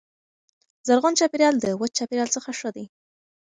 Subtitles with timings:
[0.87, 2.85] زرغون چاپیریال د وچ چاپیریال څخه ښه دی.